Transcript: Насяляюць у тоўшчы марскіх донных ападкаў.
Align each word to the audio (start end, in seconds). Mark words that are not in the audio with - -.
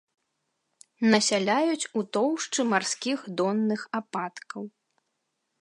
Насяляюць 1.13 1.89
у 2.01 2.03
тоўшчы 2.19 2.67
марскіх 2.71 3.19
донных 3.43 3.81
ападкаў. 4.03 4.63